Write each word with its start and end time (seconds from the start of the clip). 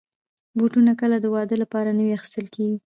بوټونه 0.57 0.91
کله 1.01 1.15
د 1.21 1.25
واده 1.35 1.55
لپاره 1.63 1.97
نوي 1.99 2.13
اخیستل 2.17 2.45
کېږي. 2.55 2.77